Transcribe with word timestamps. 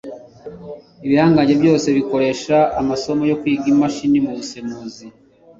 ibihangange 1.05 1.53
byose 1.61 1.87
bikoresha 1.97 2.57
amasomo 2.81 3.23
yo 3.31 3.37
kwiga 3.41 3.65
imashini 3.73 4.17
mubusemuzi 4.25 5.05